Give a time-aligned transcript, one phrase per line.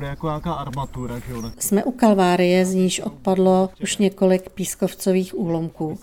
[0.00, 1.42] bude jako nějaká armatura, že jo?
[1.58, 5.98] Jsme u Kalvárie, z níž odpadlo už několik pískovcových úlomků.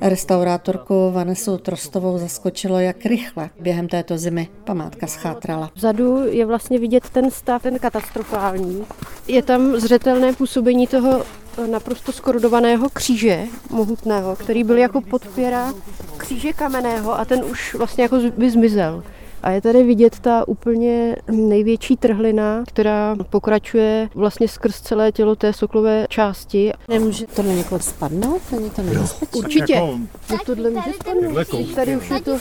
[0.00, 5.70] Restaurátorku Vanesu Trostovou zaskočilo, jak rychle během této zimy památka schátrala.
[5.74, 8.84] Vzadu je vlastně vidět ten stav, ten katastrofální.
[9.28, 11.24] Je tam zřetelné působení toho
[11.70, 15.74] naprosto skorodovaného kříže mohutného, který byl jako podpěra
[16.16, 19.02] kříže kamenného a ten už vlastně jako by zmizel.
[19.42, 25.52] A je tady vidět ta úplně největší trhlina, která pokračuje vlastně skrz celé tělo té
[25.52, 26.72] soklové části.
[26.88, 28.42] Nemůže to na někoho spadnout?
[28.52, 29.38] Není to nebezpečné?
[29.38, 29.74] Určitě.
[29.74, 31.74] Jako, tohle může spadnout.
[31.74, 32.38] Tady už je to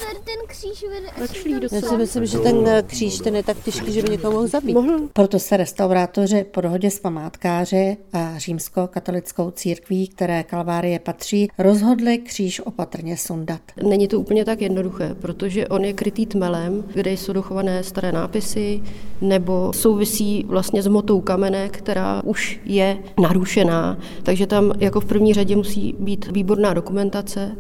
[0.55, 0.86] kříž
[1.20, 4.34] začlý Já si myslím, že ten eh, kříž ten je tak těžký, že by někoho
[4.34, 4.76] mohl zabít.
[4.76, 5.00] Mohl.
[5.14, 12.59] Proto se restaurátoři po dohodě s památkáři a římsko-katolickou církví, které Kalvárie patří, rozhodli kříž
[12.59, 13.62] opatrně sundat.
[13.84, 18.81] Není to úplně tak jednoduché, protože on je krytý tmelem, kde jsou dochované staré nápisy,
[19.22, 23.98] nebo souvisí vlastně s motou kamene, která už je narušená.
[24.23, 27.52] Takže tam jako v první řadě musí být výborná dokumentace,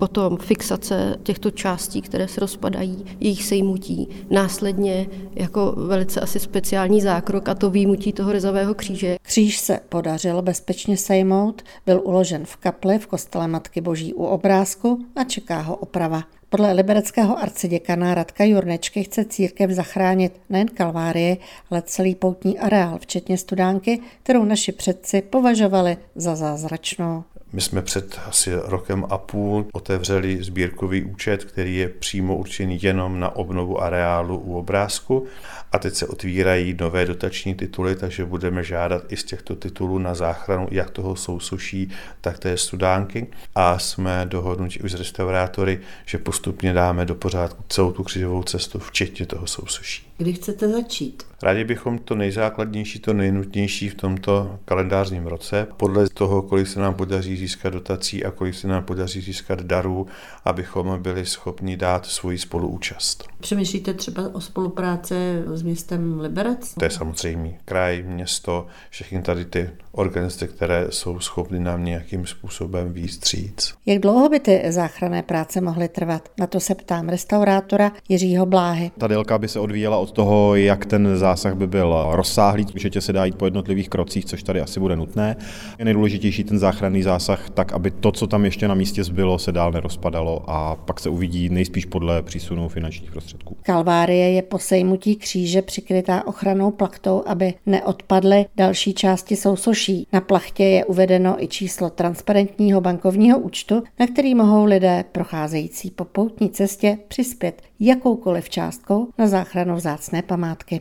[0.00, 7.48] potom fixace těchto částí, které se rozpadají, jejich sejmutí, následně jako velice asi speciální zákrok
[7.48, 9.16] a to výjimutí toho rezavého kříže.
[9.22, 15.04] Kříž se podařilo bezpečně sejmout, byl uložen v kapli v kostele Matky Boží u obrázku
[15.16, 16.22] a čeká ho oprava.
[16.48, 21.36] Podle libereckého arciděkana Radka Jurnečky chce církev zachránit nejen Kalvárie,
[21.70, 27.24] ale celý poutní areál, včetně studánky, kterou naši předci považovali za zázračnou.
[27.52, 33.20] My jsme před asi rokem a půl otevřeli sbírkový účet, který je přímo určený jenom
[33.20, 35.26] na obnovu areálu u obrázku
[35.72, 40.14] a teď se otvírají nové dotační tituly, takže budeme žádat i z těchto titulů na
[40.14, 46.72] záchranu jak toho sousuší, tak té studánky a jsme dohodnutí už s restaurátory, že postupně
[46.72, 50.06] dáme do pořádku celou tu křižovou cestu, včetně toho sousuší.
[50.18, 51.22] Kdy chcete začít?
[51.42, 56.94] Rádi bychom to nejzákladnější, to nejnutnější v tomto kalendářním roce, podle toho, kolik se nám
[56.94, 60.06] podaří získat dotací a kolik se nám podaří získat darů,
[60.44, 63.24] abychom byli schopni dát svoji spoluúčast.
[63.40, 65.14] Přemýšlíte třeba o spolupráci
[65.46, 66.74] s městem Liberec?
[66.74, 72.92] To je samozřejmě kraj, město, všechny tady ty organizace, které jsou schopny nám nějakým způsobem
[72.92, 73.74] výstříc.
[73.86, 76.28] Jak dlouho by ty záchranné práce mohly trvat?
[76.38, 78.90] Na to se ptám restaurátora Jiřího Bláhy.
[78.98, 82.66] Ta délka by se odvíjela od toho, jak ten zásah by byl rozsáhlý.
[82.74, 85.36] Určitě se dá jít po jednotlivých krocích, což tady asi bude nutné.
[85.78, 89.52] Je nejdůležitější ten záchranný zásah, tak aby to, co tam ještě na místě zbylo, se
[89.52, 93.56] dál nerozpadalo a pak se uvidí nejspíš podle přísunu finančních prostředků.
[93.62, 100.06] Kalvárie je po sejmutí kříže přikrytá ochranou plachtou, aby neodpadly další části sousoší.
[100.12, 106.04] Na plachtě je uvedeno i číslo transparentního bankovního účtu, na který mohou lidé procházející po
[106.04, 110.80] poutní cestě přispět jakoukoliv částkou na záchranu vzácné památky.